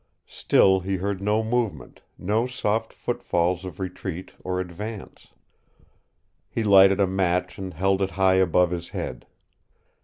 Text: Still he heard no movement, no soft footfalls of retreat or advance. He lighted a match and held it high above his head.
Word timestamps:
Still 0.25 0.79
he 0.79 0.95
heard 0.95 1.21
no 1.21 1.43
movement, 1.43 2.01
no 2.17 2.47
soft 2.47 2.91
footfalls 2.91 3.63
of 3.63 3.79
retreat 3.79 4.31
or 4.43 4.59
advance. 4.59 5.27
He 6.49 6.63
lighted 6.63 6.99
a 6.99 7.05
match 7.05 7.59
and 7.59 7.75
held 7.75 8.01
it 8.01 8.09
high 8.17 8.37
above 8.37 8.71
his 8.71 8.89
head. 8.89 9.27